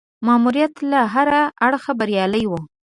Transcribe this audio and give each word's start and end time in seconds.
ماموریت 0.27 0.73
له 0.91 0.99
هره 1.13 1.41
اړخه 1.65 1.91
بریالی 1.99 2.43
وو. 2.47 2.59